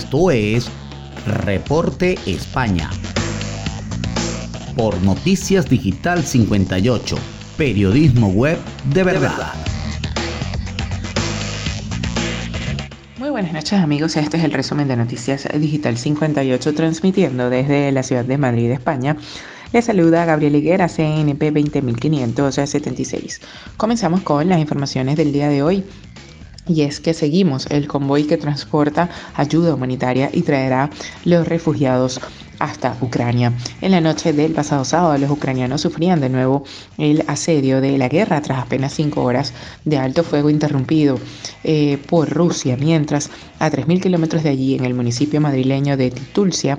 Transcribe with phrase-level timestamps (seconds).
[0.00, 0.66] Esto es
[1.44, 2.88] Reporte España.
[4.74, 7.16] Por Noticias Digital 58,
[7.58, 8.58] periodismo web
[8.94, 9.52] de verdad.
[13.18, 18.02] Muy buenas noches amigos, este es el resumen de Noticias Digital 58 transmitiendo desde la
[18.02, 19.18] ciudad de Madrid, España.
[19.74, 23.40] Les saluda Gabriel Higuera, CNP 20576.
[23.76, 25.84] Comenzamos con las informaciones del día de hoy.
[26.70, 30.88] Y es que seguimos el convoy que transporta ayuda humanitaria y traerá
[31.24, 32.20] los refugiados
[32.60, 33.52] hasta Ucrania.
[33.80, 36.62] En la noche del pasado sábado, los ucranianos sufrían de nuevo
[36.96, 39.52] el asedio de la guerra tras apenas cinco horas
[39.84, 41.18] de alto fuego interrumpido
[41.64, 46.78] eh, por Rusia, mientras a 3.000 kilómetros de allí, en el municipio madrileño de Titulcia,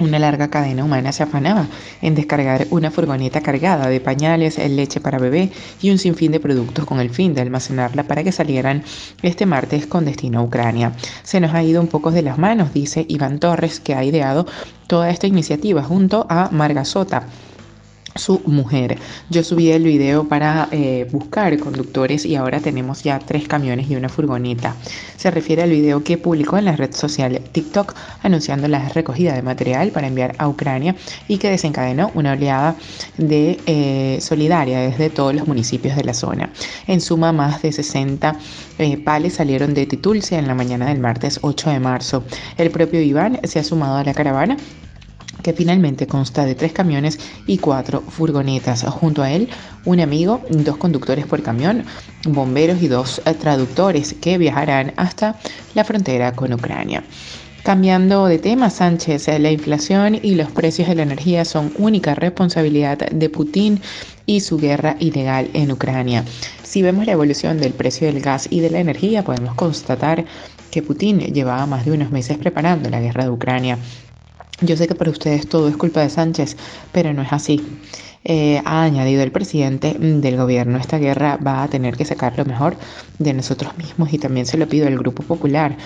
[0.00, 1.68] una larga cadena humana se afanaba
[2.02, 6.84] en descargar una furgoneta cargada de pañales, leche para bebé y un sinfín de productos
[6.84, 8.82] con el fin de almacenarla para que salieran
[9.22, 10.92] este martes con destino a Ucrania.
[11.22, 14.46] Se nos ha ido un poco de las manos, dice Iván Torres, que ha ideado
[14.86, 17.26] toda esta iniciativa junto a Marga Sota
[18.20, 18.98] su mujer.
[19.30, 23.96] Yo subí el video para eh, buscar conductores y ahora tenemos ya tres camiones y
[23.96, 24.76] una furgoneta.
[25.16, 29.42] Se refiere al video que publicó en la red social TikTok anunciando la recogida de
[29.42, 30.94] material para enviar a Ucrania
[31.28, 32.76] y que desencadenó una oleada
[33.16, 36.50] de eh, solidaria desde todos los municipios de la zona.
[36.86, 38.36] En suma, más de 60
[38.78, 42.22] eh, pales salieron de Titulcia en la mañana del martes 8 de marzo.
[42.58, 44.56] El propio Iván se ha sumado a la caravana
[45.42, 48.84] que finalmente consta de tres camiones y cuatro furgonetas.
[48.84, 49.48] Junto a él,
[49.84, 51.84] un amigo, dos conductores por camión,
[52.24, 55.38] bomberos y dos eh, traductores que viajarán hasta
[55.74, 57.02] la frontera con Ucrania.
[57.62, 62.14] Cambiando de tema, Sánchez, eh, la inflación y los precios de la energía son única
[62.14, 63.80] responsabilidad de Putin
[64.24, 66.24] y su guerra ilegal en Ucrania.
[66.62, 70.24] Si vemos la evolución del precio del gas y de la energía, podemos constatar
[70.70, 73.78] que Putin llevaba más de unos meses preparando la guerra de Ucrania
[74.60, 76.56] yo sé que para ustedes todo es culpa de Sánchez,
[76.92, 77.60] pero no es así.
[78.22, 80.76] Eh, ha añadido el presidente del gobierno.
[80.76, 82.76] Esta guerra va a tener que sacar lo mejor
[83.18, 85.76] de nosotros mismos y también se lo pido al Grupo Popular.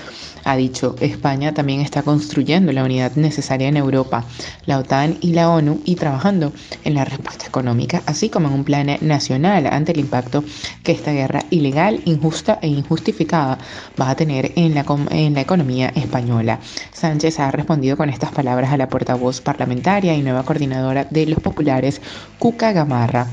[0.44, 4.24] Ha dicho, España también está construyendo la unidad necesaria en Europa,
[4.66, 6.52] la OTAN y la ONU y trabajando
[6.84, 10.44] en la respuesta económica, así como en un plan nacional ante el impacto
[10.82, 13.58] que esta guerra ilegal, injusta e injustificada
[13.98, 16.60] va a tener en la, en la economía española.
[16.92, 21.40] Sánchez ha respondido con estas palabras a la portavoz parlamentaria y nueva coordinadora de los
[21.40, 22.02] populares,
[22.38, 23.26] Cuca Gamarra,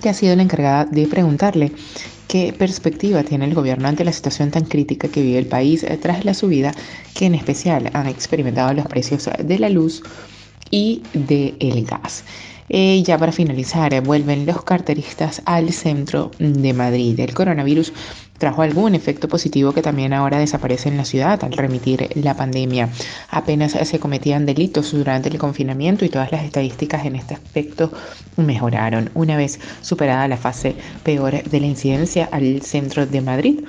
[0.00, 1.72] que ha sido la encargada de preguntarle
[2.28, 5.98] qué perspectiva tiene el gobierno ante la situación tan crítica que vive el país eh,
[6.00, 6.74] tras la subida
[7.14, 10.02] que en especial han experimentado los precios de la luz
[10.70, 12.24] y del gas.
[12.68, 17.20] Eh, ya para finalizar, eh, vuelven los carteristas al centro de Madrid.
[17.20, 17.92] El coronavirus
[18.38, 22.88] trajo algún efecto positivo que también ahora desaparece en la ciudad al remitir la pandemia.
[23.30, 27.92] Apenas se cometían delitos durante el confinamiento y todas las estadísticas en este aspecto
[28.36, 29.10] mejoraron.
[29.14, 33.60] Una vez superada la fase peor de la incidencia al centro de Madrid,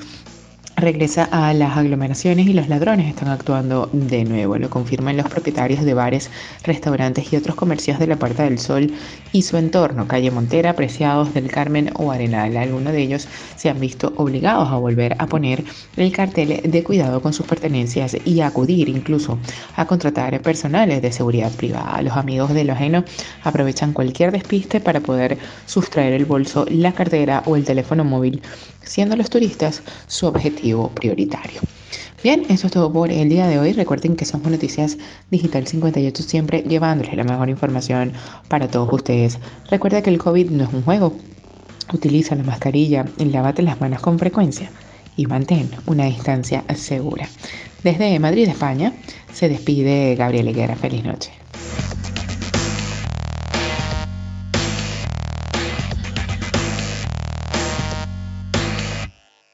[0.76, 4.58] regresa a las aglomeraciones y los ladrones están actuando de nuevo.
[4.58, 6.30] Lo confirman los propietarios de bares,
[6.64, 8.92] restaurantes y otros comercios de la Puerta del Sol
[9.32, 12.58] y su entorno, calle Montera, Preciados del Carmen o Arenal.
[12.58, 15.64] Algunos de ellos se han visto obligados a volver a poner
[15.96, 19.40] el cartel de cuidado con sus pertenencias y a acudir incluso
[19.76, 22.02] a contratar personales de seguridad privada.
[22.02, 23.04] Los amigos de lo ajeno
[23.44, 28.42] aprovechan cualquier despiste para poder sustraer el bolso, la cartera o el teléfono móvil,
[28.86, 31.62] siendo los turistas su objetivo prioritario.
[32.24, 33.74] Bien, eso es todo por el día de hoy.
[33.74, 34.98] Recuerden que somos Noticias
[35.30, 38.14] Digital 58, siempre llevándoles la mejor información
[38.48, 39.38] para todos ustedes.
[39.70, 41.14] Recuerda que el COVID no es un juego.
[41.94, 44.72] Utiliza la mascarilla, lávate las manos con frecuencia
[45.16, 47.30] y mantén una distancia segura.
[47.84, 48.94] Desde Madrid, España,
[49.32, 50.76] se despide Gabriel Higuera.
[50.76, 51.45] Feliz noche.